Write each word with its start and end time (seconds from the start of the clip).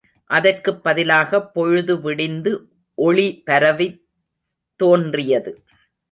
அதற்குப் 0.29 0.83
பதிலாகப் 0.83 1.53
பொழுது 1.53 2.01
விடிந்து 2.01 2.51
ஒளிபரவித் 2.97 3.99
தோன்றியது. 4.79 5.51